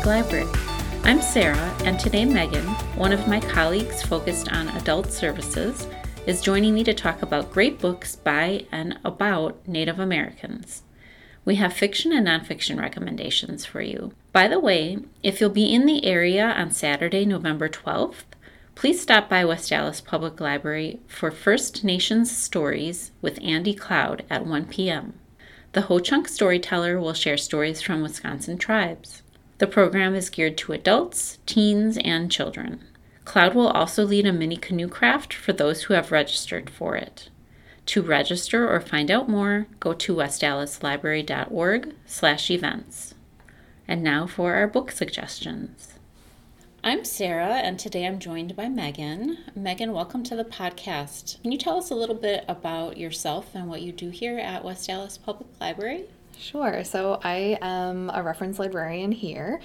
[0.00, 0.46] Public Library.
[1.04, 2.64] I'm Sarah, and today Megan,
[2.96, 5.86] one of my colleagues focused on adult services,
[6.26, 10.84] is joining me to talk about great books by and about Native Americans.
[11.44, 14.14] We have fiction and nonfiction recommendations for you.
[14.32, 18.24] By the way, if you'll be in the area on Saturday, November 12th,
[18.74, 24.46] please stop by West Allis Public Library for First Nations Stories with Andy Cloud at
[24.46, 25.20] 1 p.m.
[25.72, 29.22] The Ho Chunk storyteller will share stories from Wisconsin tribes.
[29.60, 32.82] The program is geared to adults, teens, and children.
[33.26, 37.28] Cloud will also lead a mini canoe craft for those who have registered for it.
[37.84, 43.14] To register or find out more, go to westallislibrary.org slash events.
[43.86, 45.92] And now for our book suggestions.
[46.82, 49.40] I'm Sarah, and today I'm joined by Megan.
[49.54, 51.42] Megan, welcome to the podcast.
[51.42, 54.64] Can you tell us a little bit about yourself and what you do here at
[54.64, 56.06] West Allis Public Library?
[56.40, 56.84] Sure.
[56.84, 59.60] So I am a reference librarian here,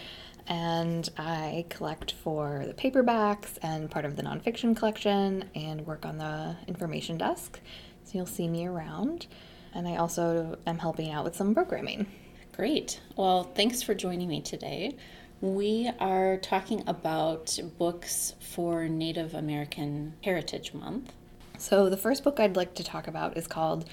[0.46, 6.18] and I collect for the paperbacks and part of the nonfiction collection and work on
[6.18, 7.62] the information desk.
[8.04, 9.28] So you'll see me around.
[9.74, 12.08] And I also am helping out with some programming.
[12.52, 13.00] Great.
[13.16, 14.98] Well, thanks for joining me today.
[15.40, 21.14] We are talking about books for Native American Heritage Month.
[21.58, 23.86] So, the first book I'd like to talk about is called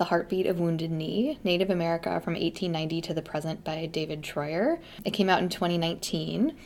[0.00, 4.78] The Heartbeat of Wounded Knee Native America from 1890 to the Present by David Treuer.
[5.04, 6.56] It came out in 2019,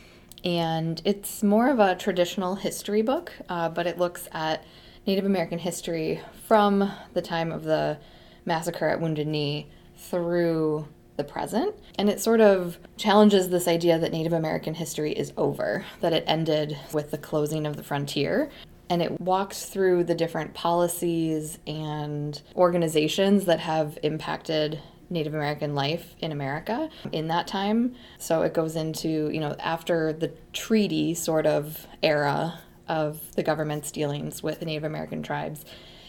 [0.44, 4.64] and it's more of a traditional history book, uh, but it looks at
[5.04, 7.98] Native American history from the time of the
[8.44, 9.66] massacre at Wounded Knee
[9.96, 11.74] through the present.
[11.98, 16.22] And it sort of challenges this idea that Native American history is over, that it
[16.28, 18.48] ended with the closing of the frontier.
[18.90, 24.80] And it walks through the different policies and organizations that have impacted
[25.10, 27.94] Native American life in America in that time.
[28.18, 33.90] So it goes into, you know, after the treaty sort of era of the government's
[33.90, 35.64] dealings with the Native American tribes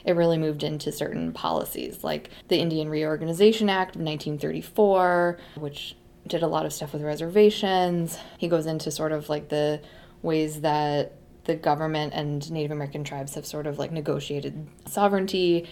[0.05, 5.95] it really moved into certain policies like the Indian Reorganization Act of 1934, which
[6.27, 8.17] did a lot of stuff with reservations.
[8.37, 9.81] He goes into sort of like the
[10.21, 11.13] ways that
[11.45, 15.67] the government and Native American tribes have sort of like negotiated sovereignty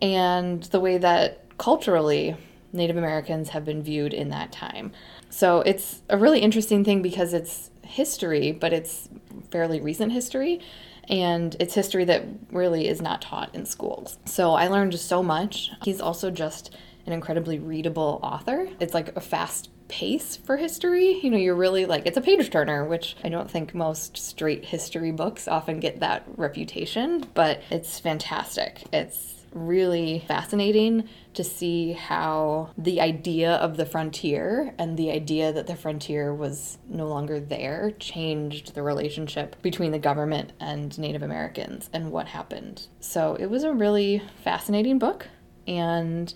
[0.00, 2.36] and the way that culturally
[2.72, 4.92] Native Americans have been viewed in that time.
[5.30, 9.08] So it's a really interesting thing because it's history, but it's
[9.50, 10.60] fairly recent history
[11.08, 14.18] and it's history that really is not taught in schools.
[14.24, 15.70] So I learned so much.
[15.84, 16.74] He's also just
[17.06, 18.68] an incredibly readable author.
[18.80, 21.20] It's like a fast pace for history.
[21.22, 24.64] You know, you're really like, it's a page turner, which I don't think most straight
[24.64, 28.84] history books often get that reputation, but it's fantastic.
[28.92, 35.66] It's really fascinating to see how the idea of the frontier and the idea that
[35.66, 41.88] the frontier was no longer there changed the relationship between the government and Native Americans
[41.92, 42.88] and what happened.
[43.00, 45.28] So it was a really fascinating book
[45.66, 46.34] and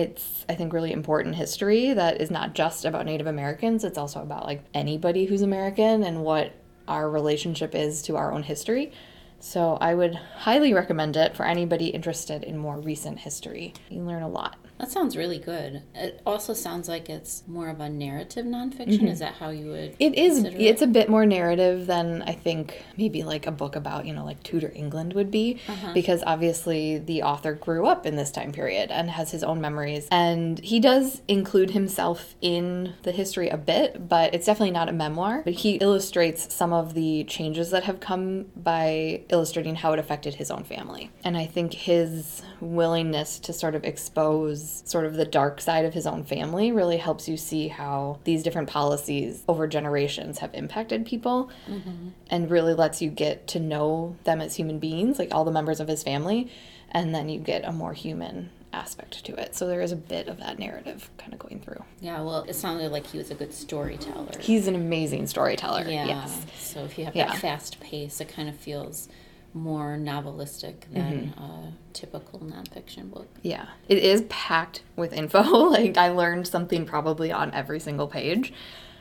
[0.00, 4.20] it's i think really important history that is not just about native americans it's also
[4.20, 6.52] about like anybody who's american and what
[6.88, 8.92] our relationship is to our own history
[9.40, 13.72] so I would highly recommend it for anybody interested in more recent history.
[13.88, 14.58] You learn a lot.
[14.80, 15.82] That sounds really good.
[15.94, 19.00] It also sounds like it's more of a narrative nonfiction.
[19.00, 19.08] Mm-hmm.
[19.08, 19.94] Is that how you would?
[19.98, 20.42] It is.
[20.42, 24.24] It's a bit more narrative than I think maybe like a book about you know
[24.24, 25.92] like Tudor England would be, uh-huh.
[25.92, 30.08] because obviously the author grew up in this time period and has his own memories,
[30.10, 34.92] and he does include himself in the history a bit, but it's definitely not a
[34.92, 35.42] memoir.
[35.44, 40.36] But he illustrates some of the changes that have come by illustrating how it affected
[40.36, 45.24] his own family, and I think his willingness to sort of expose sort of the
[45.24, 49.66] dark side of his own family really helps you see how these different policies over
[49.66, 52.08] generations have impacted people mm-hmm.
[52.28, 55.80] and really lets you get to know them as human beings, like all the members
[55.80, 56.50] of his family,
[56.90, 59.54] and then you get a more human aspect to it.
[59.54, 61.82] So there is a bit of that narrative kind of going through.
[62.00, 64.32] Yeah, well, it sounded like he was a good storyteller.
[64.38, 65.82] He's an amazing storyteller.
[65.88, 66.06] Yeah.
[66.06, 66.46] Yes.
[66.58, 67.28] So if you have yeah.
[67.28, 69.08] that fast pace, it kind of feels
[69.54, 71.42] more novelistic than mm-hmm.
[71.42, 73.28] a typical nonfiction book.
[73.42, 75.42] Yeah, it is packed with info.
[75.70, 78.52] like I learned something probably on every single page,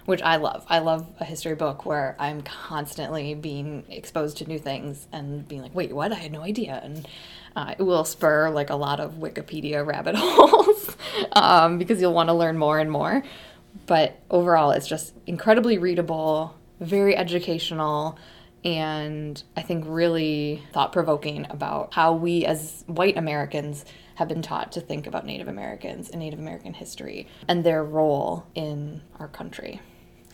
[0.05, 0.65] which I love.
[0.67, 5.61] I love a history book where I'm constantly being exposed to new things and being
[5.61, 6.11] like, "Wait, what?
[6.11, 7.07] I had no idea." And
[7.55, 10.95] uh, it will spur like a lot of Wikipedia rabbit holes
[11.33, 13.23] um, because you'll want to learn more and more.
[13.85, 18.17] But overall, it's just incredibly readable, very educational
[18.63, 23.85] and I think really thought provoking about how we as white Americans
[24.15, 28.45] have been taught to think about Native Americans and Native American history and their role
[28.53, 29.81] in our country.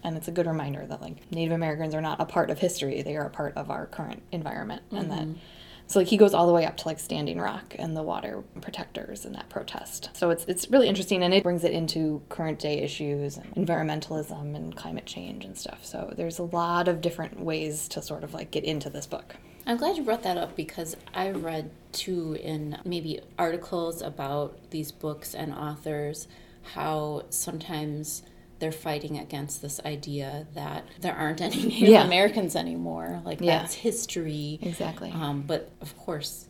[0.04, 3.02] And it's a good reminder that like Native Americans are not a part of history;
[3.02, 4.98] they are a part of our current environment, mm-hmm.
[4.98, 5.42] and that
[5.88, 8.44] so like he goes all the way up to like Standing Rock and the water
[8.62, 10.10] protectors and that protest.
[10.14, 14.76] So it's it's really interesting and it brings it into current day issues environmentalism and
[14.76, 15.86] climate change and stuff.
[15.86, 19.36] So there's a lot of different ways to sort of like get into this book.
[19.68, 24.92] I'm glad you brought that up because I read too in maybe articles about these
[24.92, 26.28] books and authors
[26.74, 28.24] how sometimes
[28.60, 32.06] they're fighting against this idea that there aren't any Native yeah.
[32.06, 33.22] Americans anymore.
[33.26, 33.60] Like yeah.
[33.60, 34.60] that's history.
[34.62, 35.12] Exactly.
[35.12, 36.48] Um, but of course,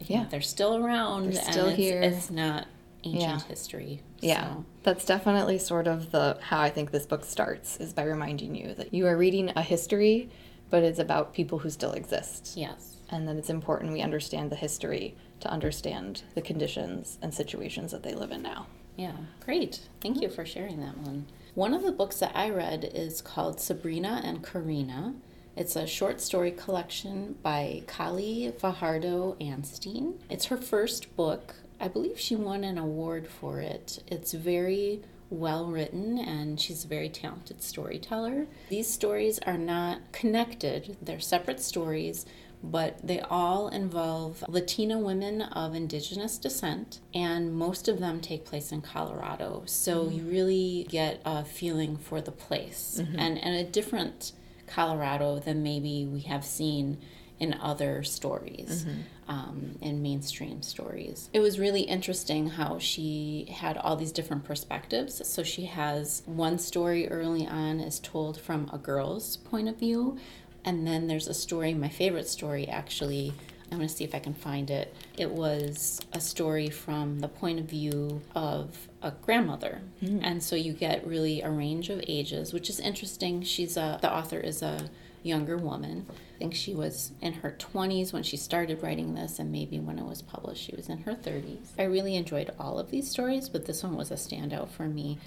[0.00, 1.32] yeah, they're still around.
[1.32, 2.02] They're still it's, here.
[2.02, 2.66] It's not
[3.04, 3.40] ancient yeah.
[3.40, 4.00] history.
[4.20, 4.64] Yeah, so.
[4.82, 8.74] that's definitely sort of the how I think this book starts is by reminding you
[8.74, 10.30] that you are reading a history,
[10.70, 12.52] but it's about people who still exist.
[12.56, 12.96] Yes.
[13.10, 18.02] And that it's important we understand the history to understand the conditions and situations that
[18.02, 18.66] they live in now.
[18.96, 19.12] Yeah,
[19.44, 19.80] great.
[20.00, 21.26] Thank you for sharing that one.
[21.54, 25.14] One of the books that I read is called Sabrina and Corina.
[25.56, 30.14] It's a short story collection by Kali Fajardo Anstine.
[30.28, 31.54] It's her first book.
[31.80, 34.02] I believe she won an award for it.
[34.08, 38.48] It's very well written and she's a very talented storyteller.
[38.68, 42.26] These stories are not connected, they're separate stories,
[42.70, 48.72] but they all involve Latina women of indigenous descent, and most of them take place
[48.72, 49.62] in Colorado.
[49.66, 50.16] So mm-hmm.
[50.16, 53.18] you really get a feeling for the place mm-hmm.
[53.18, 54.32] and, and a different
[54.66, 56.98] Colorado than maybe we have seen
[57.38, 59.30] in other stories, mm-hmm.
[59.30, 61.28] um, in mainstream stories.
[61.32, 65.26] It was really interesting how she had all these different perspectives.
[65.28, 70.16] So she has one story early on is told from a girl's point of view,
[70.64, 73.32] and then there's a story, my favorite story actually.
[73.72, 74.94] I'm going to see if I can find it.
[75.16, 79.80] It was a story from the point of view of a grandmother.
[80.02, 80.20] Mm.
[80.22, 83.42] And so you get really a range of ages, which is interesting.
[83.42, 84.90] She's a, the author is a
[85.24, 86.06] younger woman.
[86.10, 89.98] I think she was in her 20s when she started writing this, and maybe when
[89.98, 91.68] it was published, she was in her 30s.
[91.78, 95.18] I really enjoyed all of these stories, but this one was a standout for me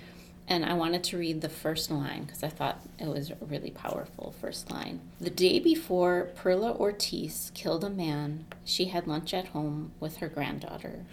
[0.50, 3.72] and I wanted to read the first line because I thought it was a really
[3.72, 5.02] powerful first line.
[5.20, 10.30] The day before Perla Ortiz killed a man, she had lunch at home with her
[10.30, 11.06] granddaughter,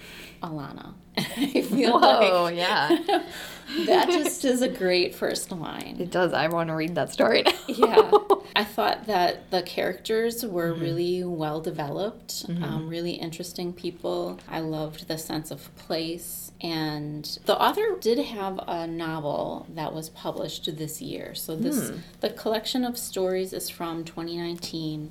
[0.43, 0.95] Alana.
[1.17, 2.97] I feel Whoa, like yeah.
[3.87, 5.97] that just is a great first line.
[5.99, 6.33] It does.
[6.33, 7.45] I want to read that story.
[7.67, 8.11] yeah.
[8.57, 10.83] I thought that the characters were mm-hmm.
[10.83, 12.63] really well developed, mm-hmm.
[12.63, 14.39] um, really interesting people.
[14.49, 16.53] I loved the sense of place.
[16.61, 21.35] And the author did have a novel that was published this year.
[21.35, 22.01] So this mm.
[22.21, 25.11] the collection of stories is from 2019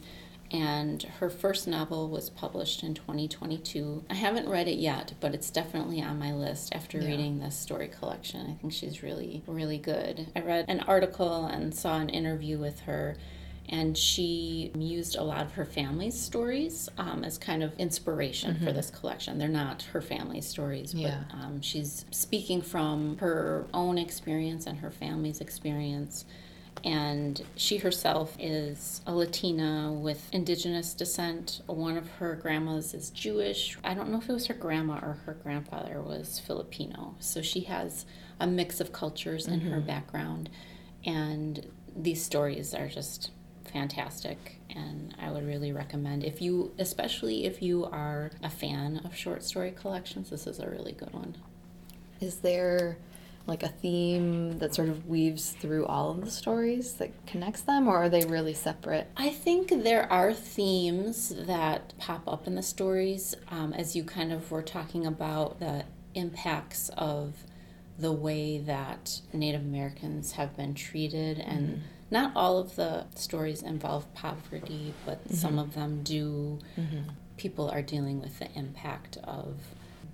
[0.53, 4.05] and her first novel was published in 2022.
[4.09, 7.07] I haven't read it yet, but it's definitely on my list after yeah.
[7.07, 8.47] reading this story collection.
[8.49, 10.27] I think she's really, really good.
[10.35, 13.17] I read an article and saw an interview with her
[13.69, 18.65] and she used a lot of her family's stories um, as kind of inspiration mm-hmm.
[18.65, 19.39] for this collection.
[19.39, 21.23] They're not her family's stories, yeah.
[21.29, 26.25] but um, she's speaking from her own experience and her family's experience
[26.83, 31.61] and she herself is a Latina with indigenous descent.
[31.65, 33.77] One of her grandmas is Jewish.
[33.83, 37.15] I don't know if it was her grandma or her grandfather was Filipino.
[37.19, 38.05] So she has
[38.39, 39.71] a mix of cultures in mm-hmm.
[39.71, 40.49] her background.
[41.05, 43.31] And these stories are just
[43.71, 49.15] fantastic and I would really recommend if you especially if you are a fan of
[49.15, 51.35] short story collections this is a really good one.
[52.19, 52.97] Is there
[53.45, 57.87] like a theme that sort of weaves through all of the stories that connects them,
[57.87, 59.09] or are they really separate?
[59.17, 64.31] I think there are themes that pop up in the stories um, as you kind
[64.31, 65.83] of were talking about the
[66.13, 67.43] impacts of
[67.99, 71.67] the way that Native Americans have been treated and.
[71.67, 71.79] Mm-hmm.
[72.11, 75.33] Not all of the stories involve poverty, but mm-hmm.
[75.33, 76.59] some of them do.
[76.77, 77.09] Mm-hmm.
[77.37, 79.55] People are dealing with the impact of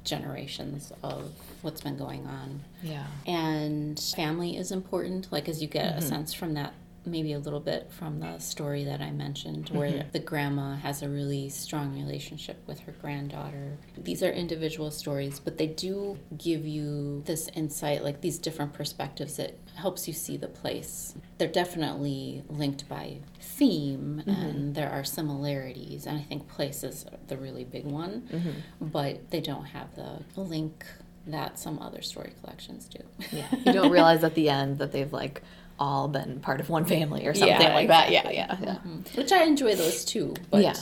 [0.10, 2.62] generations of what's been going on.
[2.82, 3.06] Yeah.
[3.26, 6.00] And family is important, like as you get mm-hmm.
[6.00, 6.74] a sense from that
[7.06, 10.10] maybe a little bit from the story that I mentioned, where mm-hmm.
[10.12, 13.78] the grandma has a really strong relationship with her granddaughter.
[13.98, 19.38] These are individual stories, but they do give you this insight, like these different perspectives
[19.38, 21.16] that helps you see the place.
[21.40, 24.30] They're definitely linked by theme, mm-hmm.
[24.30, 28.52] and there are similarities, and I think place is the really big one, mm-hmm.
[28.80, 30.86] but they don't have the link
[31.28, 33.00] that some other story collections do.
[33.32, 35.42] yeah, you don't realize at the end that they've like
[35.80, 38.12] all been part of one family or something Yeah, like that.
[38.12, 38.78] Yeah, yeah, yeah.
[38.86, 39.18] Mhm.
[39.18, 40.34] Which I enjoy those too.
[40.50, 40.76] But, yeah.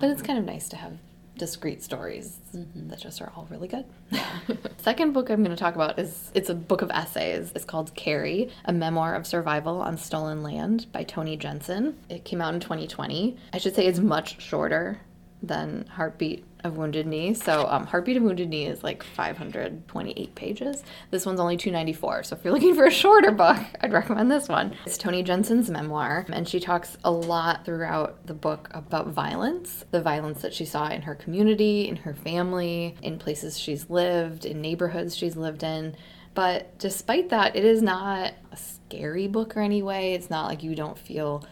[0.00, 0.92] But um, it's kind of nice to have
[1.36, 2.88] discrete stories Mm-hmm.
[2.88, 3.84] that just are all really good.
[4.78, 7.52] Second book I'm going to talk about is it's a book of essays.
[7.54, 11.98] It's called Carry, a memoir of survival on stolen land by Toni Jensen.
[12.08, 13.36] It came out in 2020.
[13.52, 15.00] I should say it's much shorter
[15.42, 17.34] than Heartbeat of Wounded Knee.
[17.34, 20.82] So um, Heartbeat of Wounded Knee is like 528 pages.
[21.10, 22.24] This one's only 294.
[22.24, 24.74] So if you're looking for a shorter book, I'd recommend this one.
[24.84, 30.02] It's Toni Jensen's memoir, and she talks a lot throughout the book about violence, the
[30.02, 34.60] violence that she saw in her community, in her family, in places she's lived, in
[34.60, 35.96] neighborhoods she's lived in.
[36.34, 40.12] But despite that, it is not a scary book or any way.
[40.12, 41.46] It's not like you don't feel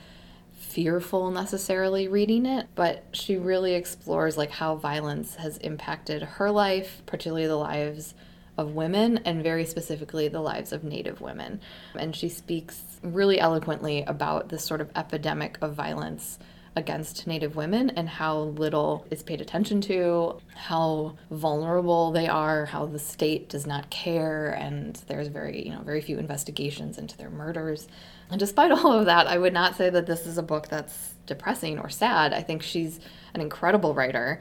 [0.75, 7.01] fearful necessarily reading it, but she really explores like how violence has impacted her life,
[7.07, 8.13] particularly the lives
[8.59, 11.61] of women and very specifically the lives of native women.
[11.97, 16.41] And she speaks really eloquently about this sort of epidemic of violence
[16.77, 22.85] against native women and how little is paid attention to, how vulnerable they are, how
[22.85, 27.31] the state does not care and there's very, you know, very few investigations into their
[27.31, 27.87] murders.
[28.31, 31.15] And despite all of that, I would not say that this is a book that's
[31.27, 32.33] depressing or sad.
[32.33, 33.01] I think she's
[33.35, 34.41] an incredible writer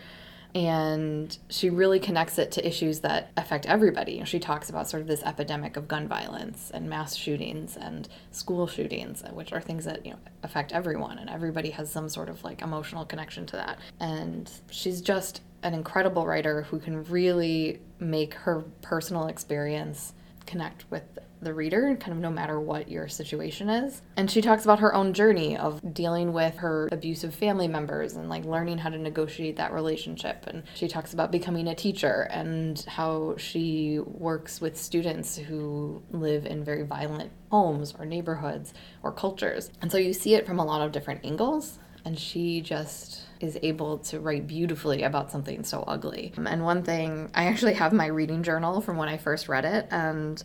[0.55, 4.23] and she really connects it to issues that affect everybody.
[4.25, 8.67] She talks about sort of this epidemic of gun violence and mass shootings and school
[8.67, 12.29] shootings, uh, which are things that you know affect everyone, and everybody has some sort
[12.29, 13.79] of like emotional connection to that.
[13.99, 20.13] And she's just an incredible writer who can really make her personal experience
[20.45, 21.03] connect with
[21.43, 24.01] the reader, kind of no matter what your situation is.
[24.15, 28.29] And she talks about her own journey of dealing with her abusive family members and
[28.29, 30.45] like learning how to negotiate that relationship.
[30.47, 36.45] And she talks about becoming a teacher and how she works with students who live
[36.45, 38.73] in very violent homes or neighborhoods
[39.03, 39.69] or cultures.
[39.81, 41.79] And so you see it from a lot of different angles.
[42.05, 46.33] And she just is able to write beautifully about something so ugly.
[46.37, 49.65] Um, and one thing, I actually have my reading journal from when I first read
[49.65, 49.87] it.
[49.91, 50.41] And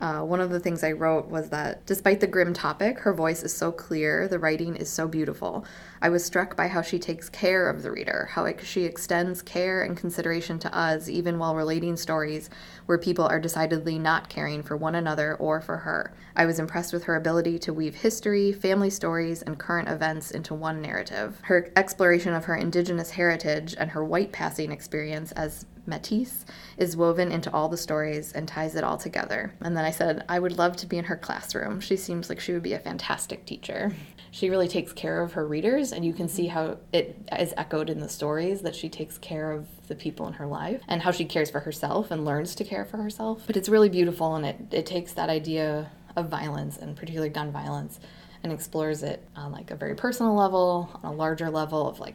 [0.00, 3.42] uh, one of the things I wrote was that despite the grim topic, her voice
[3.42, 5.64] is so clear, the writing is so beautiful.
[6.00, 9.42] I was struck by how she takes care of the reader, how it, she extends
[9.42, 12.48] care and consideration to us even while relating stories
[12.86, 16.14] where people are decidedly not caring for one another or for her.
[16.34, 20.54] I was impressed with her ability to weave history, family stories, and current events into
[20.54, 21.38] one narrative.
[21.42, 26.44] Her exploration of her indigenous heritage and her white passing experience as Métis
[26.76, 29.52] is woven into all the stories and ties it all together.
[29.60, 31.80] And then I said, I would love to be in her classroom.
[31.80, 33.92] She seems like she would be a fantastic teacher.
[34.30, 37.90] She really takes care of her readers, and you can see how it is echoed
[37.90, 41.10] in the stories that she takes care of the people in her life and how
[41.10, 43.42] she cares for herself and learns to care for herself.
[43.46, 47.50] But it's really beautiful, and it, it takes that idea of violence, and particularly gun
[47.50, 47.98] violence,
[48.42, 52.14] and explores it on like a very personal level, on a larger level of like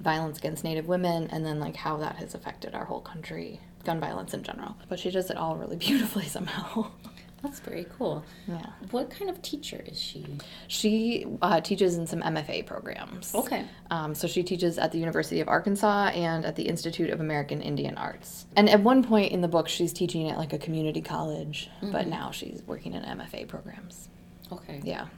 [0.00, 4.00] violence against Native women, and then like how that has affected our whole country, gun
[4.00, 4.76] violence in general.
[4.88, 6.90] But she does it all really beautifully somehow.
[7.42, 8.24] That's very cool.
[8.48, 8.64] yeah.
[8.90, 10.24] What kind of teacher is she?
[10.66, 13.34] She uh, teaches in some MFA programs.
[13.34, 13.66] Okay.
[13.90, 17.60] Um, so she teaches at the University of Arkansas and at the Institute of American
[17.60, 18.46] Indian Arts.
[18.56, 22.06] And at one point in the book, she's teaching at like a community college, but
[22.06, 24.08] now she's working in MFA programs.
[24.50, 24.80] Okay.
[24.82, 25.08] Yeah.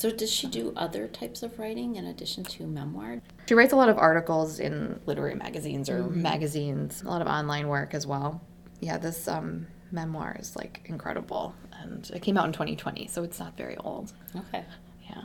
[0.00, 3.20] So does she do other types of writing in addition to memoir?
[3.46, 7.68] She writes a lot of articles in literary magazines or magazines, a lot of online
[7.68, 8.40] work as well.
[8.80, 11.54] Yeah, this um, memoir is like incredible.
[11.82, 14.14] And it came out in 2020, so it's not very old.
[14.34, 14.64] Okay.
[15.10, 15.24] Yeah.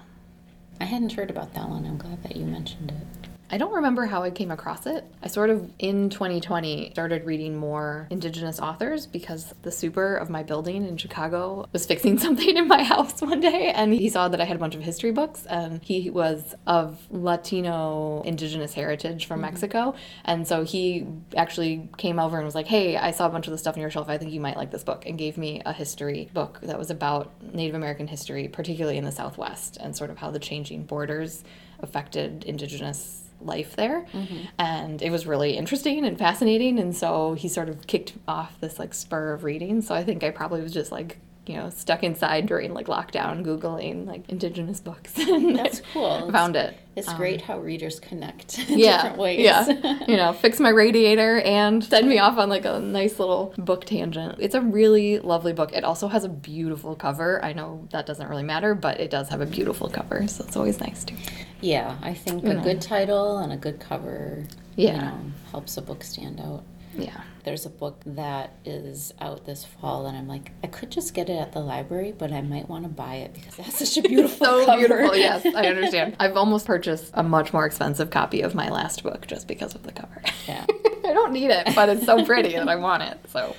[0.82, 1.86] I hadn't heard about that one.
[1.86, 3.30] I'm glad that you mentioned it.
[3.50, 5.06] I don't remember how I came across it.
[5.22, 10.42] I sort of, in 2020, started reading more Indigenous authors because the super of my
[10.42, 14.42] building in Chicago was fixing something in my house one day and he saw that
[14.42, 19.38] I had a bunch of history books and he was of Latino Indigenous heritage from
[19.38, 19.52] mm-hmm.
[19.52, 19.96] Mexico.
[20.24, 21.06] And so he
[21.38, 23.82] actually came over and was like, Hey, I saw a bunch of the stuff on
[23.82, 24.10] your shelf.
[24.10, 25.06] I think you might like this book.
[25.06, 29.12] And gave me a history book that was about Native American history, particularly in the
[29.12, 31.44] Southwest, and sort of how the changing borders
[31.80, 34.06] affected Indigenous life there.
[34.14, 34.46] Mm-hmm.
[34.60, 36.80] And it was really interesting and fascinating.
[36.80, 39.82] And so he sort of kicked off this like spur of reading.
[39.82, 43.44] So i think i probably was just like you know stuck inside during like lockdown
[43.46, 46.32] googling like indigenous books and That's cool.
[46.32, 49.40] found it It's Um, great how readers connect in yeah different ways.
[49.42, 49.68] yeah
[50.08, 53.86] you know fix my radiator and send me off on like a nice little book
[53.86, 58.06] tangent it's a really lovely book it also has a beautiful cover i know that
[58.06, 61.16] doesn't really matter but it does have a beautiful cover so it's always nice too
[61.62, 64.44] Yeah, I think a good title and a good cover
[64.76, 64.94] Yeah.
[64.94, 65.20] you know,
[65.52, 66.64] helps a book stand out.
[66.98, 67.22] Yeah.
[67.44, 71.30] There's a book that is out this fall, and I'm like, I could just get
[71.30, 73.98] it at the library, but I might want to buy it because it has such
[73.98, 74.80] a beautiful so cover.
[74.88, 75.16] beautiful.
[75.16, 76.16] Yes, I understand.
[76.20, 79.84] I've almost purchased a much more expensive copy of my last book just because of
[79.84, 80.22] the cover.
[80.48, 80.66] Yeah.
[81.06, 83.20] I don't need it, but it's so pretty that I want it.
[83.30, 83.56] So.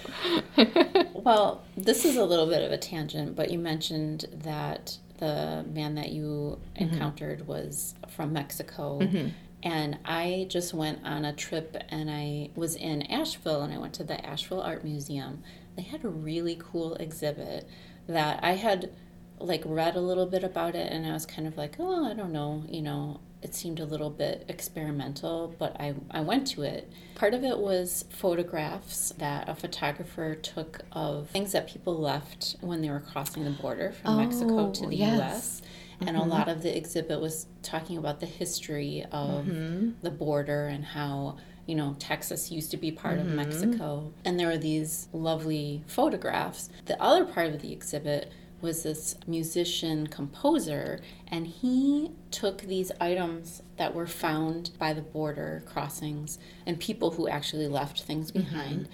[1.14, 5.94] Well, this is a little bit of a tangent, but you mentioned that the man
[5.96, 6.84] that you mm-hmm.
[6.84, 9.00] encountered was from Mexico.
[9.00, 9.28] Mm-hmm.
[9.62, 13.94] And I just went on a trip and I was in Asheville and I went
[13.94, 15.42] to the Asheville Art Museum.
[15.76, 17.68] They had a really cool exhibit
[18.06, 18.92] that I had
[19.38, 22.14] like read a little bit about it and I was kind of like, oh, I
[22.14, 26.62] don't know, you know, it seemed a little bit experimental, but I, I went to
[26.62, 26.92] it.
[27.14, 32.82] Part of it was photographs that a photographer took of things that people left when
[32.82, 35.20] they were crossing the border from Mexico oh, to Oh, the yes.
[35.20, 35.62] US.
[36.00, 36.28] And a mm-hmm.
[36.28, 39.90] lot of the exhibit was talking about the history of mm-hmm.
[40.02, 41.36] the border and how,
[41.66, 43.36] you know, Texas used to be part of mm-hmm.
[43.36, 44.12] Mexico.
[44.24, 46.68] And there were these lovely photographs.
[46.86, 53.62] The other part of the exhibit was this musician composer, and he took these items
[53.76, 58.40] that were found by the border crossings and people who actually left things mm-hmm.
[58.40, 58.88] behind,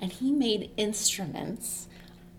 [0.00, 1.88] and he made instruments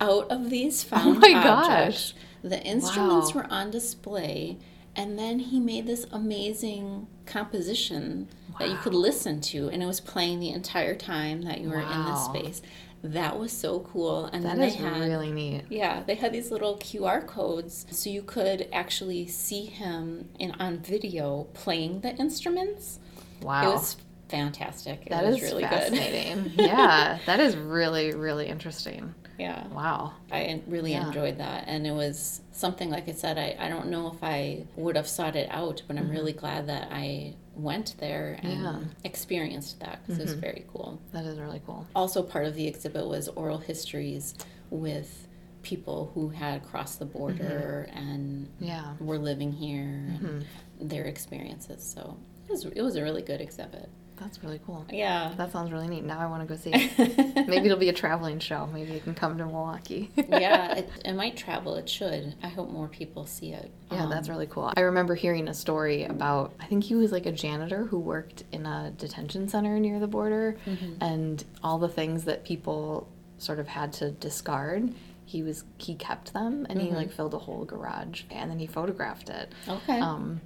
[0.00, 2.14] out of these oh found oh my objects.
[2.42, 3.42] The instruments Wow.
[3.42, 4.58] were on display,
[4.94, 10.00] and then he made this amazing composition that you could listen to, and it was
[10.00, 12.62] playing the entire time that you were in this space.
[13.02, 14.24] That was so cool.
[14.26, 15.64] And That then is they had really neat.
[15.68, 20.78] yeah, they had these little QR codes so you could actually see him in on
[20.78, 22.98] video playing the instruments.
[23.42, 23.70] Wow.
[23.70, 23.96] It was
[24.28, 25.02] fantastic.
[25.06, 26.52] It that was is really fascinating.
[26.58, 29.14] yeah, that is really, really interesting.
[29.38, 29.66] Yeah.
[29.68, 30.14] Wow.
[30.32, 31.06] I really Yeah.
[31.06, 31.64] enjoyed that.
[31.68, 35.06] And it was something, like I said, I, I don't know if I would have
[35.08, 38.64] sought it out, but I'm really glad that I went there and Mm-hmm.
[38.64, 38.70] Yeah.
[38.72, 38.88] Mm-hmm.
[39.04, 41.00] experienced that because it was very cool.
[41.12, 41.86] That is really cool.
[41.94, 44.34] Also, part of the exhibit was oral histories
[44.70, 45.26] with
[45.62, 48.94] people who had crossed the border and Yeah.
[49.00, 49.82] were living here
[50.20, 50.44] and
[50.80, 51.82] their experiences.
[51.84, 52.16] So
[52.48, 53.88] it was, it was a really good exhibit.
[54.20, 54.84] That's really cool.
[54.90, 55.32] Yeah.
[55.36, 56.04] That sounds really neat.
[56.04, 57.36] Now I want to go see it.
[57.48, 58.66] Maybe it'll be a traveling show.
[58.72, 60.10] Maybe it can come to Milwaukee.
[60.16, 61.74] yeah, it, it might travel.
[61.76, 62.34] It should.
[62.42, 63.70] I hope more people see it.
[63.92, 64.72] Yeah, Um, that's really cool.
[64.76, 68.44] I remember hearing a story about, I think he was like a janitor who worked
[68.52, 70.56] in a detention center near the border,
[71.00, 74.92] and all the things that people sort of had to discard.
[75.24, 78.66] He was he kept them and he like filled a whole garage and then he
[78.66, 79.52] photographed it.
[79.68, 80.00] Okay.
[80.00, 80.40] Um,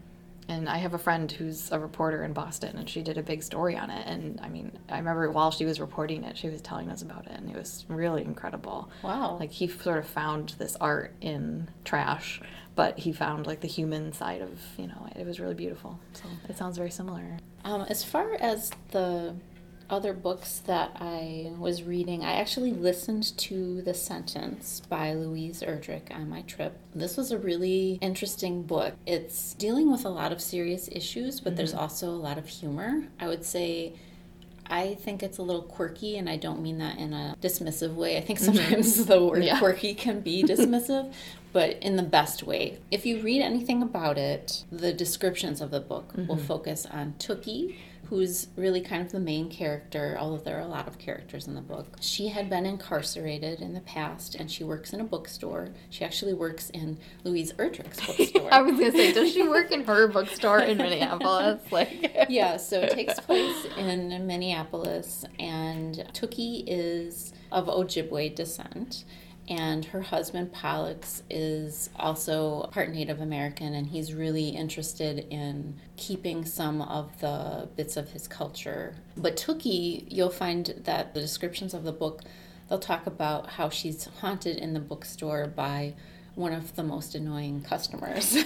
[0.53, 3.43] and I have a friend who's a reporter in Boston, and she did a big
[3.43, 4.07] story on it.
[4.07, 7.25] And I mean, I remember while she was reporting it, she was telling us about
[7.27, 8.91] it, and it was really incredible.
[9.03, 9.39] wow.
[9.41, 12.41] Like he sort of found this art in trash,
[12.75, 15.99] but he found like the human side of you know it was really beautiful.
[16.13, 17.39] So it sounds very similar.
[17.65, 19.35] Um, as far as the
[19.91, 26.15] other books that I was reading, I actually listened to The Sentence by Louise Erdrich
[26.15, 26.79] on my trip.
[26.95, 28.95] This was a really interesting book.
[29.07, 31.81] It's dealing with a lot of serious issues, but there's mm-hmm.
[31.81, 33.05] also a lot of humor.
[33.21, 33.95] I would say
[34.73, 38.17] I think it's a little quirky, and I don't mean that in a dismissive way.
[38.17, 38.55] I think mm-hmm.
[38.55, 39.59] sometimes the word Yeah.
[39.59, 41.13] quirky can be dismissive,
[41.53, 42.79] but in the best way.
[42.91, 46.47] If you read anything about it, the descriptions of the book will mm-hmm.
[46.47, 47.77] focus on Tookie,
[48.13, 51.55] who's really kind of the main character, although there are a lot of characters in
[51.55, 51.97] the book.
[51.99, 55.71] She had been incarcerated in the past, and she works in a bookstore.
[55.89, 58.53] She actually works in Louise Erdrich's bookstore.
[58.53, 61.63] I was gonna say, does she work in her bookstore in Minneapolis?
[61.73, 69.05] Like, yeah, so it takes place in Minneapolis, and Tookie is of Ojibwe descent,
[69.49, 76.45] and her husband Pollux is also part Native American, and he's really interested in keeping
[76.45, 78.95] some of the bits of his culture.
[79.17, 82.23] But Tookie, you'll find that the descriptions of the book,
[82.69, 85.95] they'll talk about how she's haunted in the bookstore by
[86.35, 88.37] one of the most annoying customers.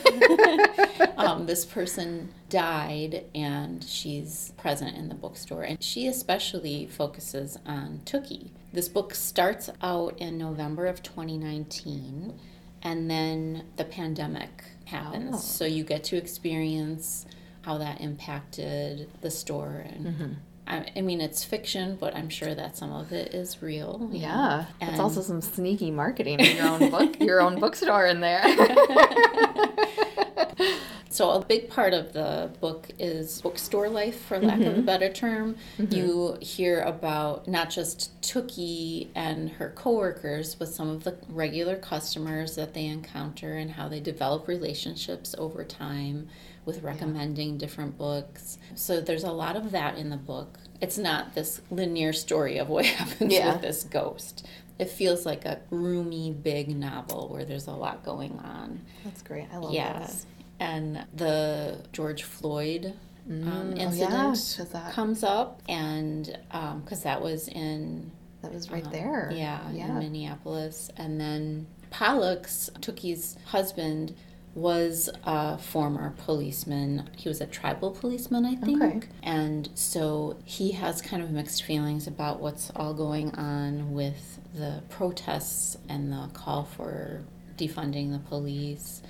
[1.16, 5.62] um, this person died and she's present in the bookstore.
[5.62, 8.50] And she especially focuses on Tookie.
[8.72, 12.38] This book starts out in November of 2019,
[12.82, 15.35] and then the pandemic happens.
[15.35, 15.38] Oh.
[15.38, 17.26] So you get to experience
[17.62, 19.85] how that impacted the store.
[19.88, 20.37] And
[20.68, 23.98] I, I mean, it's fiction, but I'm sure that some of it is real.
[23.98, 24.09] know.
[24.12, 28.20] yeah, it's And- also some sneaky marketing in your own book, your own bookstore in
[28.20, 28.42] there.
[31.16, 34.83] So, a big part of the book is bookstore life, for lack of a mm-hmm.
[34.83, 35.57] better term.
[35.79, 35.95] Mm-hmm.
[35.95, 42.55] You hear about not just Tookie and her coworkers, but some of the regular customers
[42.57, 46.29] that they encounter and how they develop relationships over time
[46.66, 48.59] with recommending different books.
[48.75, 50.59] So, there's a lot of that in the book.
[50.80, 53.52] It's not this linear story of what happens Yeah.
[53.52, 54.46] with this ghost.
[54.78, 58.82] It feels like a roomy, big novel where there's a lot going on.
[59.04, 59.46] That's great.
[59.52, 60.26] I love Yes.
[60.60, 62.94] And the George Floyd
[63.28, 66.38] um, Mm, oh, yeah, that- comes up, and
[66.84, 68.10] because that was in
[68.42, 68.48] that.
[68.50, 69.32] That was right um, there.
[69.34, 69.86] yeah, Yeah.
[69.88, 70.90] in Minneapolis.
[70.96, 74.14] And then Pollux, Tookie's husband,
[74.57, 77.11] was a former policeman.
[77.14, 78.83] He was a tribal policeman, I think.
[78.83, 79.07] Okay.
[79.23, 84.83] And so he has kind of mixed feelings about what's all going on with the
[84.88, 87.23] protests and the call for
[87.59, 89.03] defunding the police.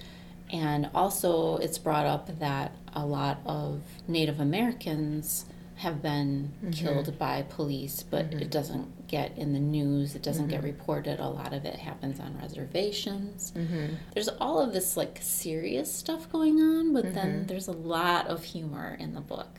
[0.53, 5.45] And also, it's brought up that a lot of Native Americans
[5.77, 6.71] have been mm-hmm.
[6.73, 8.49] killed by police, but it mm-hmm.
[8.49, 10.67] doesn't get in the news, it doesn't get mm-hmm.
[10.67, 11.21] reported.
[11.21, 13.53] A lot of it happens on reservations.
[13.57, 13.95] Mm-hmm.
[14.15, 17.47] There's all of this like serious stuff going on, but then mm-hmm.
[17.47, 19.59] there's a lot of humor in the book.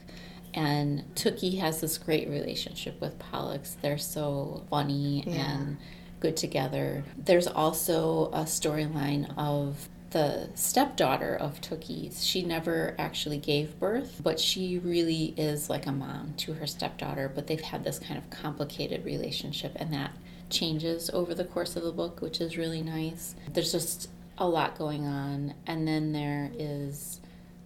[0.54, 3.78] And Tookie has this great relationship with Pollux.
[3.82, 5.52] They're so funny Yeah.
[5.52, 5.78] and
[6.20, 7.04] good together.
[7.16, 12.26] There's also a storyline of the stepdaughter of Tookie's.
[12.26, 17.32] She never actually gave birth, but she really is like a mom to her stepdaughter.
[17.34, 20.12] But they've had this kind of complicated relationship, and that
[20.50, 23.36] changes over the course of the book, which is really nice.
[23.52, 25.54] There's just a lot going on.
[25.66, 27.20] And then there is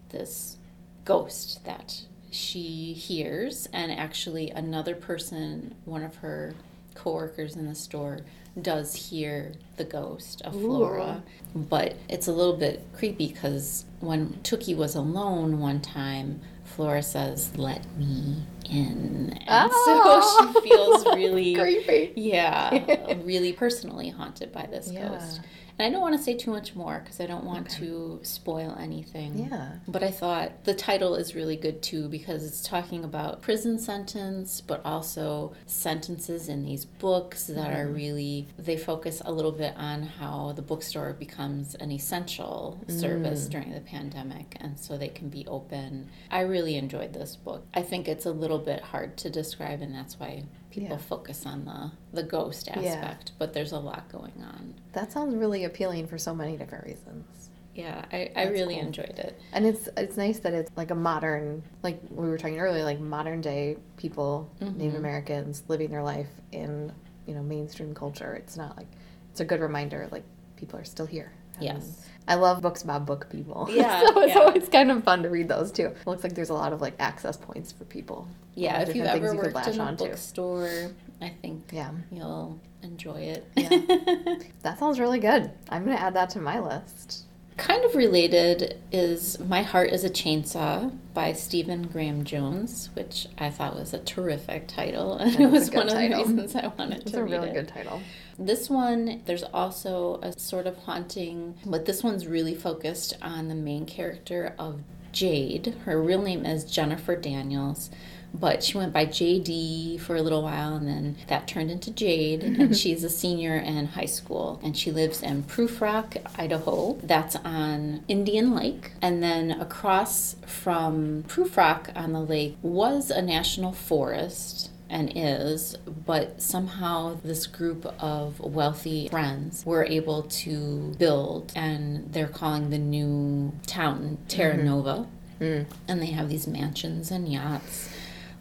[0.10, 0.58] this
[1.06, 2.02] ghost that
[2.32, 6.54] she hears, and actually, another person, one of her
[6.96, 8.22] coworkers in the store,
[8.60, 11.24] does hear the ghost of Flora.
[11.56, 17.52] But it's a little bit creepy because when Tookie was alone one time, Flora says,
[17.58, 18.38] Let me
[18.70, 19.38] in.
[19.48, 20.52] And Oh.
[20.54, 21.54] so she feels really,
[21.86, 22.14] Creepy.
[22.16, 25.10] yeah, really personally haunted by this Yeah.
[25.10, 25.42] ghost.
[25.82, 28.78] And I don't want to say too much more because I don't want to spoil
[28.80, 29.50] anything.
[29.50, 29.78] Yeah.
[29.88, 34.62] But I thought the title is really good too because it's talking about prison sentence,
[34.62, 37.96] but also sentences in these books that are mm-hmm.
[37.96, 43.00] really, they focus a little bit on how the bookstore becomes an essential mm.
[43.00, 46.10] service during the pandemic and so they can be open.
[46.30, 47.66] I really enjoyed this book.
[47.74, 50.98] I think it's a little bit hard to describe, and that's why people Yeah.
[50.98, 54.74] focus on the, the ghost aspect, but there's a lot going on.
[54.94, 57.50] That sounds really appealing for so many different reasons.
[57.76, 58.86] Yeah, I, I That's really cool.
[58.88, 59.40] enjoyed it.
[59.54, 63.00] And it's it's nice that it's like a modern, like we were talking earlier, like
[63.00, 64.78] modern day people, Mm-hmm.
[64.78, 66.92] Native Americans living their life in
[67.28, 68.34] you know mainstream culture.
[68.34, 68.88] It's not like
[69.32, 70.24] it's a good reminder like
[70.58, 71.32] people are still here.
[71.62, 71.84] Yes.
[71.84, 71.94] Um,
[72.28, 73.68] I love books about book people.
[73.72, 74.42] Yeah, so it's yeah.
[74.42, 75.88] always kind of fun to read those too.
[75.88, 78.28] It looks like there's a lot of like access points for people.
[78.56, 81.92] Yeah, All if you've ever things you worked in a bookstore, I think Yeah.
[82.12, 83.48] you'll enjoy it.
[83.56, 83.70] Yeah.
[84.64, 85.52] That sounds really good.
[85.70, 87.24] I'm gonna add that to my list.
[87.62, 93.52] Kind of related is My Heart is a Chainsaw by Stephen Graham Jones, which I
[93.52, 95.18] thought was a terrific title.
[95.18, 97.50] And it was one of the reasons I wanted It's to read It's a really
[97.50, 97.54] it.
[97.54, 98.02] good title.
[98.40, 103.56] This one, there's also a sort of haunting, but this one's really focused on the
[103.56, 105.76] main character of Jade.
[105.86, 107.92] Her real name is Jennifer Daniels,
[108.34, 112.44] but she went by JD for a little while and then that turned into Jade.
[112.44, 112.74] and mm-hmm.
[112.74, 116.98] she's a senior in high school and she lives in Proof Rock, Idaho.
[117.04, 118.92] That's on Indian Lake.
[119.02, 125.78] And then across from Proof Rock on the lake was a national forest and is,
[126.06, 132.78] but somehow this group of wealthy friends were able to build, and they're calling the
[132.78, 134.66] new town Terra mm-hmm.
[134.66, 135.08] Nova.
[135.40, 135.66] Mm.
[135.88, 137.90] And they have these mansions and yachts.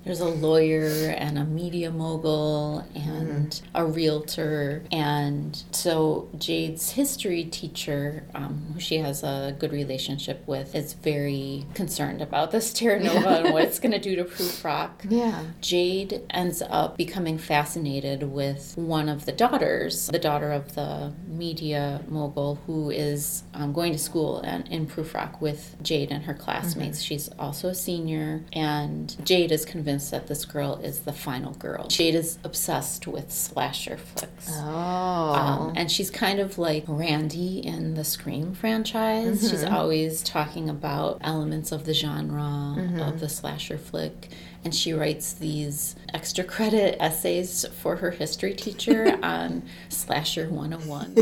[0.04, 4.82] There's a lawyer and a media mogul and a realtor.
[4.90, 11.66] And so Jade's history teacher, um, who she has a good relationship with, is very
[11.74, 15.04] concerned about this Terra Nova and what it's going to do to Proof Rock.
[15.10, 15.42] Yeah.
[15.60, 22.00] Jade ends up becoming fascinated with one of the daughters, the daughter of the media
[22.08, 26.34] mogul, who is um, going to school and in Proof Rock with Jade and her
[26.34, 27.02] classmates.
[27.02, 31.86] She's also a senior, and Jade is convinced that this girl is the final girl.
[31.88, 34.50] Jade is obsessed with slasher flicks.
[34.52, 35.32] Oh.
[35.34, 39.48] Um, and she's kind of like Randy in the Scream franchise.
[39.50, 44.28] She's always talking about elements of the genre of the slasher flick.
[44.62, 51.16] and she writes these extra credit essays for her history teacher on Slasher 101.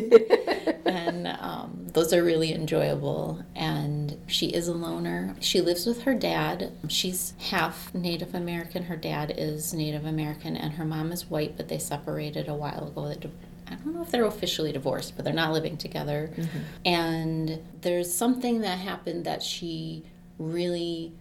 [0.87, 3.41] and um, those are really enjoyable.
[3.55, 5.37] And she is a loner.
[5.41, 6.73] She lives with her dad.
[6.89, 8.58] She's half Native American.
[8.65, 12.89] Her dad is Native American, and her mom is white, but they separated a while
[12.89, 13.31] ago.
[13.71, 16.31] I don't know if they're officially divorced, but they're not living together.
[16.35, 16.59] Mm-hmm.
[16.85, 20.05] And there's something that happened that she
[20.39, 21.13] really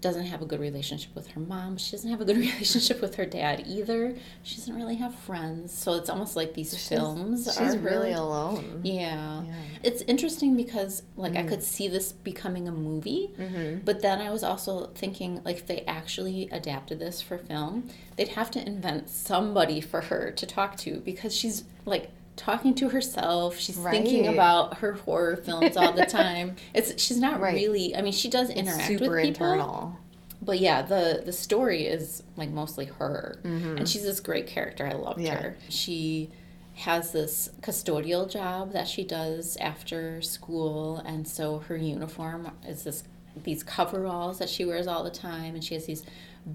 [0.00, 1.76] doesn't have a good relationship with her mom.
[1.76, 4.14] She doesn't have a good relationship with her dad either.
[4.42, 5.72] She doesn't really have friends.
[5.72, 8.80] So it's almost like these she's, films she's are really alone.
[8.82, 9.42] Yeah.
[9.42, 9.52] yeah.
[9.82, 11.40] It's interesting because like mm.
[11.40, 13.80] I could see this becoming a movie, mm-hmm.
[13.84, 18.28] but then I was also thinking like if they actually adapted this for film, they'd
[18.28, 22.10] have to invent somebody for her to talk to because she's like
[22.40, 23.58] talking to herself.
[23.58, 23.92] She's right.
[23.92, 26.56] thinking about her horror films all the time.
[26.74, 27.54] It's she's not right.
[27.54, 27.94] really.
[27.94, 29.14] I mean, she does interact with people.
[29.14, 29.98] Internal.
[30.42, 33.76] But yeah, the the story is like mostly her, mm-hmm.
[33.76, 34.86] and she's this great character.
[34.86, 35.34] I loved yeah.
[35.34, 35.56] her.
[35.68, 36.30] She
[36.76, 43.04] has this custodial job that she does after school, and so her uniform is this
[43.44, 46.04] these coveralls that she wears all the time, and she has these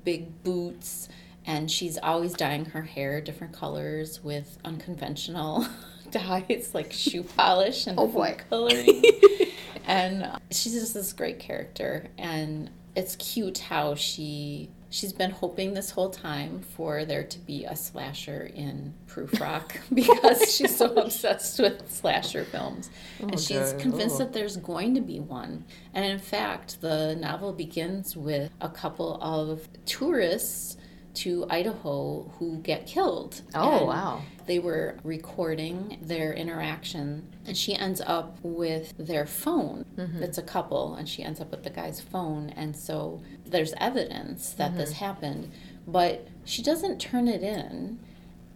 [0.03, 1.09] big boots
[1.47, 5.67] and she's always dyeing her hair different colors with unconventional
[6.11, 8.37] dyes like shoe polish and oh boy.
[8.49, 9.03] coloring.
[9.87, 15.73] and uh, she's just this great character and it's cute how she she's been hoping
[15.73, 20.93] this whole time for there to be a slasher in Proof Rock because she's so
[20.95, 22.89] oh, obsessed with slasher films.
[23.21, 24.19] Oh, and she's convinced oh.
[24.19, 25.65] that there's going to be one.
[25.93, 30.77] And in fact, the novel begins with a couple of tourists
[31.15, 33.41] to Idaho who get killed.
[33.53, 34.21] Oh, and wow.
[34.45, 39.85] They were recording their interaction, and she ends up with their phone.
[39.97, 40.23] Mm-hmm.
[40.23, 42.49] It's a couple, and she ends up with the guy's phone.
[42.49, 44.79] And so there's evidence that mm-hmm.
[44.79, 45.51] this happened,
[45.87, 47.99] but she doesn't turn it in.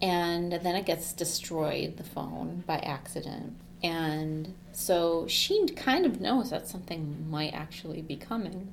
[0.02, 3.56] And then it gets destroyed, the phone, by accident.
[3.84, 8.72] And so she kind of knows that something might actually be coming.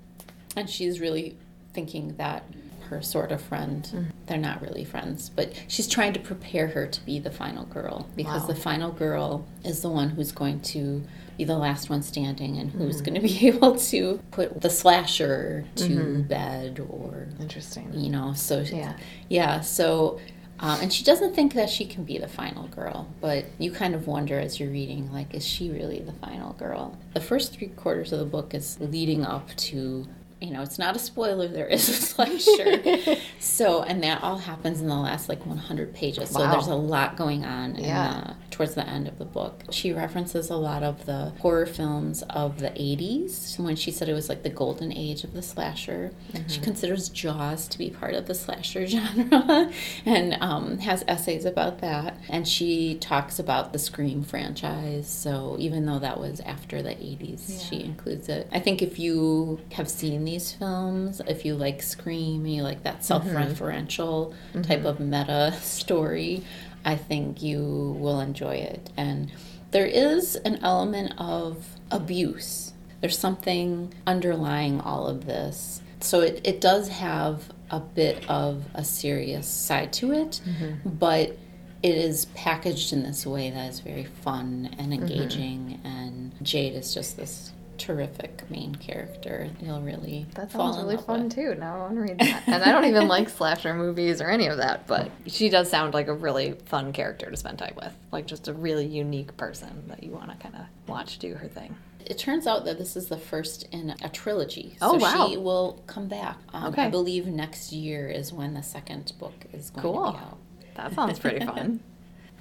[0.55, 1.37] And she's really
[1.73, 2.45] thinking that
[2.87, 3.85] her sort of friend.
[3.85, 4.11] Mm-hmm.
[4.27, 8.09] They're not really friends, but she's trying to prepare her to be the final girl
[8.17, 8.49] because wow.
[8.49, 11.03] the final girl is the one who's going to
[11.37, 13.05] be the last one standing and who's mm-hmm.
[13.05, 16.23] going to be able to put the slasher to mm-hmm.
[16.23, 17.93] bed or interesting.
[17.93, 18.97] You know, so yeah,
[19.29, 19.61] yeah.
[19.61, 20.19] So
[20.59, 23.95] um, and she doesn't think that she can be the final girl, but you kind
[23.95, 26.97] of wonder as you're reading, like, is she really the final girl?
[27.13, 30.07] The first three quarters of the book is leading up to
[30.41, 33.17] you know, it's not a spoiler, there is a slasher.
[33.39, 36.33] so, and that all happens in the last like 100 pages.
[36.33, 36.41] Wow.
[36.41, 38.35] So there's a lot going on yeah.
[38.51, 39.65] the, towards the end of the book.
[39.71, 44.13] She references a lot of the horror films of the 80s when she said it
[44.13, 46.13] was like the golden age of the slasher.
[46.33, 46.49] Mm-hmm.
[46.49, 49.73] She considers Jaws to be part of the slasher genre
[50.05, 52.19] and um, has essays about that.
[52.29, 55.09] And she talks about the Scream franchise.
[55.09, 57.59] So even though that was after the 80s, yeah.
[57.59, 58.49] she includes it.
[58.53, 61.23] I think if you have seen these films.
[61.27, 63.05] If you like Scream, you like that mm-hmm.
[63.05, 64.63] self-referential mm-hmm.
[64.63, 66.45] type of meta story,
[66.85, 68.91] I think you will enjoy it.
[68.97, 69.33] And
[69.71, 72.75] there is an element of abuse.
[73.01, 75.83] There's something underlying all of this.
[76.01, 80.89] So it, it does have a bit of a serious side to it, mm-hmm.
[80.89, 81.37] but
[81.83, 85.03] it is packaged in this way that is very fun and mm-hmm.
[85.03, 85.81] engaging.
[85.85, 85.87] Mm-hmm.
[85.87, 89.49] And Jade is just this terrific main character.
[89.61, 91.35] You'll really that sounds really fun with.
[91.35, 91.55] too.
[91.55, 92.43] Now I want to read that.
[92.47, 95.95] and I don't even like slasher movies or any of that, but she does sound
[95.95, 97.93] like a really fun character to spend time with.
[98.13, 101.49] Like just a really unique person that you want to kind of watch do her
[101.49, 101.77] thing.
[102.05, 104.77] It turns out that this is the first in a trilogy.
[104.81, 105.29] Oh, so wow.
[105.29, 106.39] she will come back.
[106.53, 106.83] Um, okay.
[106.85, 110.07] I believe next year is when the second book is going cool.
[110.07, 110.39] to be out.
[110.77, 111.81] That sounds pretty fun.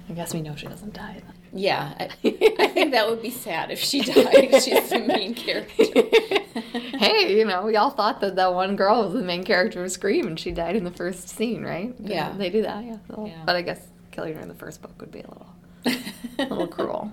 [0.08, 1.20] I guess we know she doesn't die.
[1.56, 2.04] Yeah, I,
[2.58, 4.62] I, think that would be sad if she died.
[4.62, 5.84] She's the main character.
[6.98, 9.90] hey, you know, we all thought that that one girl was the main character of
[9.90, 11.94] Scream, and she died in the first scene, right?
[11.98, 12.84] Yeah, they do that.
[12.84, 12.96] Yeah.
[13.08, 13.42] So, yeah.
[13.44, 15.48] But I guess killing her in the first book would be a little,
[16.38, 17.12] a little cruel.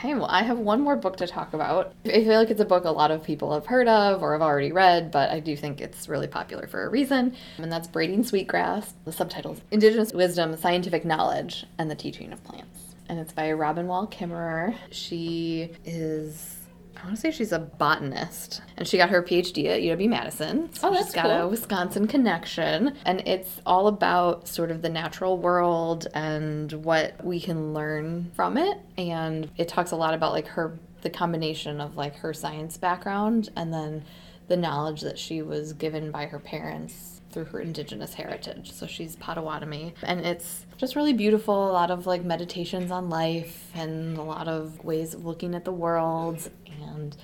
[0.00, 1.92] Okay, well, I have one more book to talk about.
[2.06, 4.40] I feel like it's a book a lot of people have heard of or have
[4.40, 8.24] already read, but I do think it's really popular for a reason, and that's Braiding
[8.24, 8.94] Sweetgrass.
[9.04, 12.94] The subtitle is Indigenous Wisdom, Scientific Knowledge, and the Teaching of Plants.
[13.10, 14.74] And it's by Robin Wall Kimmerer.
[14.90, 16.56] She is
[17.00, 20.68] I want to say she's a botanist, and she got her PhD at UW Madison.
[20.68, 21.32] Oh, so oh, that's she's got cool.
[21.32, 27.40] a Wisconsin connection, and it's all about sort of the natural world and what we
[27.40, 28.78] can learn from it.
[28.98, 33.48] And it talks a lot about like her the combination of like her science background
[33.56, 34.04] and then
[34.48, 38.72] the knowledge that she was given by her parents through her indigenous heritage.
[38.72, 39.94] So she's Potawatomi.
[40.02, 41.70] And it's just really beautiful.
[41.70, 45.64] A lot of like meditations on life and a lot of ways of looking at
[45.64, 46.50] the world.
[46.82, 47.16] And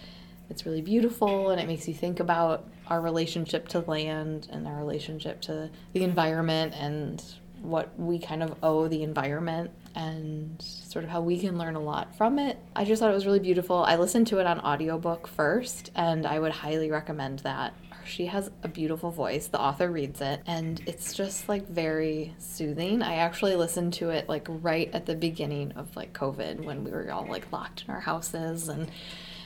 [0.49, 4.77] it's really beautiful and it makes you think about our relationship to land and our
[4.77, 7.23] relationship to the environment and
[7.63, 11.81] what we kind of owe the environment and sort of how we can learn a
[11.81, 12.59] lot from it.
[12.77, 13.83] I just thought it was really beautiful.
[13.85, 17.75] I listened to it on audiobook first and I would highly recommend that.
[18.07, 19.49] She has a beautiful voice.
[19.49, 23.03] The author reads it and it's just like very soothing.
[23.03, 26.91] I actually listened to it like right at the beginning of like COVID when we
[26.91, 28.91] were all like locked in our houses and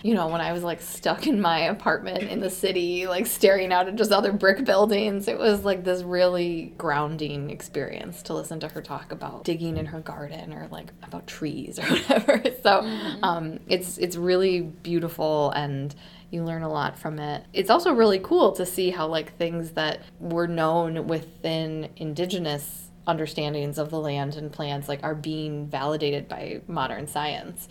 [0.03, 3.73] you know, when I was like stuck in my apartment in the city, like staring
[3.73, 8.61] out at just other brick buildings, it was like this really grounding experience to listen
[8.61, 12.43] to her talk about digging in her garden or like about trees or whatever.
[12.63, 13.25] So mm-hmm.
[13.25, 15.95] um, it's it's really beautiful and
[16.31, 17.45] you learn a lot from it.
[17.53, 23.79] It's also really cool to see how like things that were known within indigenous understandings
[23.79, 27.69] of the land and plants like are being validated by modern science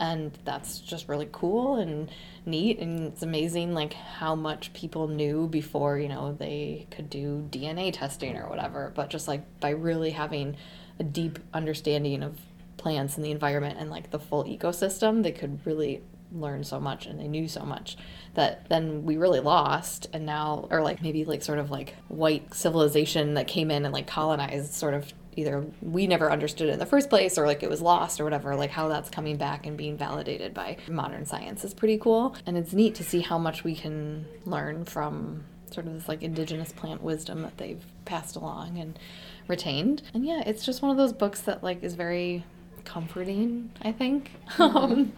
[0.00, 2.10] and that's just really cool and
[2.46, 7.46] neat and it's amazing like how much people knew before you know they could do
[7.50, 10.56] dna testing or whatever but just like by really having
[11.00, 12.38] a deep understanding of
[12.76, 16.00] plants and the environment and like the full ecosystem they could really
[16.32, 17.96] learn so much and they knew so much
[18.34, 22.52] that then we really lost and now or like maybe like sort of like white
[22.52, 26.78] civilization that came in and like colonized sort of either we never understood it in
[26.80, 29.66] the first place or like it was lost or whatever like how that's coming back
[29.66, 32.34] and being validated by modern science is pretty cool.
[32.44, 36.22] And it's neat to see how much we can learn from sort of this like
[36.22, 38.98] indigenous plant wisdom that they've passed along and
[39.46, 40.02] retained.
[40.12, 42.44] And yeah it's just one of those books that like is very
[42.88, 44.30] comforting, I think.
[44.56, 44.78] Mm-hmm.
[44.88, 45.12] Um,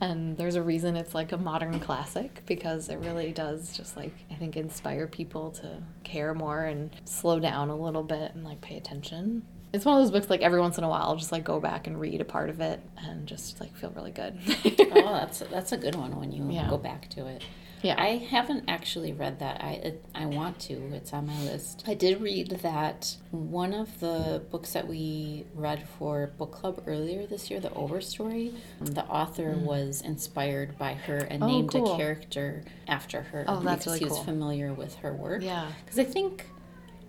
[0.00, 4.12] and there's a reason it's like a modern classic because it really does just like,
[4.30, 8.60] I think, inspire people to care more and slow down a little bit and like
[8.60, 9.42] pay attention.
[9.72, 11.58] It's one of those books like every once in a while I'll just like go
[11.58, 14.38] back and read a part of it and just like feel really good.
[14.92, 16.68] oh, that's that's a good one when you yeah.
[16.68, 17.42] go back to it.
[17.82, 17.94] Yeah.
[17.98, 19.62] I haven't actually read that.
[19.62, 20.74] I it, I want to.
[20.92, 21.84] It's on my list.
[21.86, 27.26] I did read that one of the books that we read for book club earlier
[27.26, 28.54] this year, the Overstory.
[28.80, 29.62] The author mm.
[29.62, 31.94] was inspired by her and oh, named cool.
[31.94, 34.24] a character after her oh, that's because really he was cool.
[34.24, 35.42] familiar with her work.
[35.42, 35.70] Yeah.
[35.84, 36.46] Because I think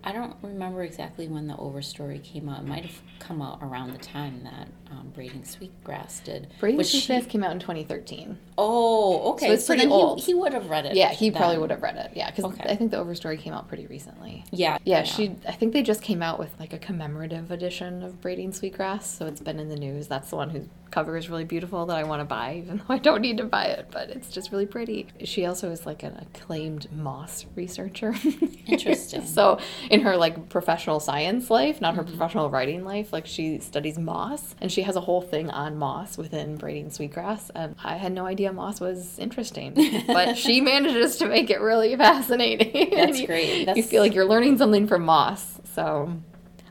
[0.02, 2.60] I don't remember exactly when the Overstory came out.
[2.60, 6.48] It might have come out around the time that um, Braiding Sweetgrass did.
[6.58, 8.38] Braiding Sweetgrass came out in 2013.
[8.58, 9.46] Oh, okay.
[9.46, 10.20] So it's so pretty old.
[10.20, 10.96] He, he, would have read it.
[10.96, 11.38] Yeah, he then.
[11.38, 12.12] probably would have read it.
[12.14, 12.68] Yeah, because okay.
[12.68, 14.44] I think the Overstory came out pretty recently.
[14.50, 14.98] Yeah, yeah.
[14.98, 15.36] Yeah, she.
[15.46, 19.26] I think they just came out with like a commemorative edition of Braiding Sweetgrass, so
[19.26, 20.08] it's been in the news.
[20.08, 22.94] That's the one whose cover is really beautiful that I want to buy, even though
[22.94, 25.06] I don't need to buy it, but it's just really pretty.
[25.24, 28.14] She also is like an acclaimed moss researcher.
[28.66, 29.24] Interesting.
[29.26, 29.58] so
[29.90, 32.10] in her like professional science life, not her mm-hmm.
[32.10, 36.16] professional writing life, like she studies moss and she has a whole thing on moss
[36.18, 37.50] within braiding sweetgrass.
[37.54, 39.74] And I had no idea moss was interesting,
[40.06, 42.90] but she manages to make it really fascinating.
[42.90, 43.66] That's great.
[43.66, 43.76] That's...
[43.76, 45.60] You feel like you're learning something from moss.
[45.74, 46.12] So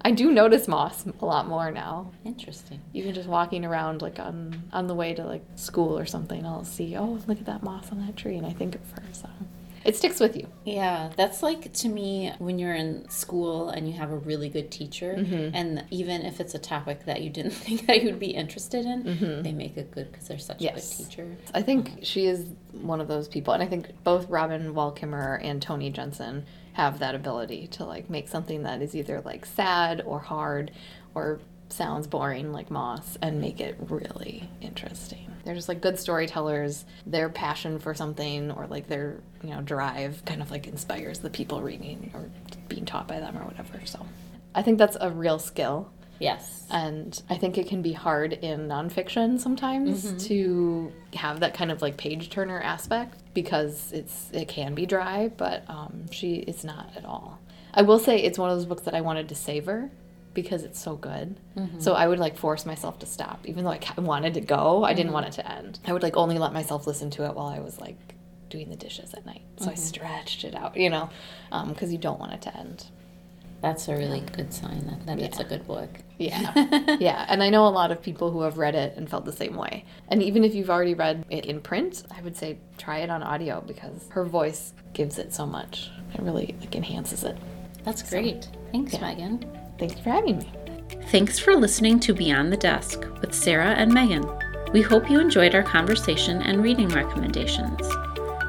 [0.01, 2.11] I do notice moss a lot more now.
[2.23, 2.81] Interesting.
[2.93, 6.63] Even just walking around like on on the way to like school or something, I'll
[6.63, 9.03] see, oh, look at that moss on that tree, and I think of her.
[9.11, 9.29] So
[9.89, 10.47] it sticks with you.
[10.65, 14.69] Yeah, that's like to me when you're in school and you have a really good
[14.69, 15.55] teacher, mm-hmm.
[15.55, 19.03] and even if it's a topic that you didn't think that you'd be interested in,
[19.03, 19.41] mm-hmm.
[19.41, 20.93] they make it good because they're such yes.
[20.93, 21.37] a good teacher.
[21.55, 25.43] I think she is one of those people, and I think both Robin Wall Kimmerer
[25.43, 30.03] and Toni Jensen have that ability to like make something that is either like sad
[30.05, 30.69] or hard
[31.15, 36.85] or sounds boring like moss and make it really interesting they're just like good storytellers
[37.05, 41.29] their passion for something or like their you know drive kind of like inspires the
[41.29, 42.29] people reading or
[42.67, 44.05] being taught by them or whatever so
[44.55, 46.65] i think that's a real skill Yes.
[46.69, 50.17] And I think it can be hard in nonfiction sometimes mm-hmm.
[50.17, 55.29] to have that kind of like page turner aspect because it's it can be dry,
[55.29, 57.39] but um, she is not at all.
[57.73, 59.89] I will say it's one of those books that I wanted to savor
[60.33, 61.39] because it's so good.
[61.57, 61.79] Mm-hmm.
[61.79, 64.83] So I would like force myself to stop, even though I wanted to go.
[64.83, 65.13] I didn't mm-hmm.
[65.13, 65.79] want it to end.
[65.85, 67.97] I would like only let myself listen to it while I was like
[68.49, 69.41] doing the dishes at night.
[69.57, 69.81] So I mm-hmm.
[69.81, 71.09] stretched it out, you know,
[71.49, 72.85] because um, you don't want it to end.
[73.61, 75.25] That's a really good sign that, that yeah.
[75.25, 75.89] it's a good book.
[76.17, 76.53] Yeah.
[76.99, 77.25] yeah.
[77.27, 79.55] And I know a lot of people who have read it and felt the same
[79.55, 79.83] way.
[80.07, 83.21] And even if you've already read it in print, I would say try it on
[83.21, 85.91] audio because her voice gives it so much.
[86.13, 87.37] It really like enhances it.
[87.83, 88.45] That's great.
[88.45, 89.01] So, Thanks, yeah.
[89.01, 89.58] Megan.
[89.79, 90.51] Thanks for having me.
[91.07, 94.25] Thanks for listening to Beyond the Desk with Sarah and Megan.
[94.73, 97.81] We hope you enjoyed our conversation and reading recommendations.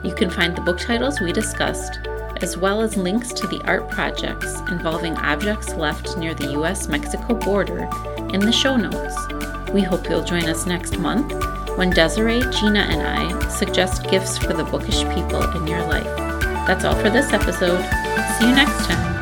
[0.05, 2.01] You can find the book titles we discussed,
[2.43, 7.35] as well as links to the art projects involving objects left near the US Mexico
[7.35, 7.89] border
[8.35, 9.17] in the show notes.
[9.73, 11.33] We hope you'll join us next month
[11.79, 16.05] when Desiree, Gina, and I suggest gifts for the bookish people in your life.
[16.67, 17.81] That's all for this episode.
[18.39, 19.20] See you next time.